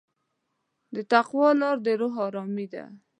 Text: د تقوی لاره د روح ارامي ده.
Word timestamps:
د 0.95 0.97
تقوی 1.11 1.49
لاره 1.61 1.81
د 1.85 1.87
روح 1.99 2.13
ارامي 2.27 2.67
ده. 2.73 2.83